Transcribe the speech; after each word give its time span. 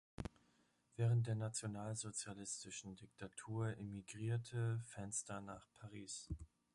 Während 0.95 1.27
der 1.27 1.35
nationalsozialistischen 1.35 2.95
Diktatur 2.95 3.77
emigrierte 3.77 4.79
Fenster 4.83 5.41
nach 5.41 5.67
Paris. 5.75 6.27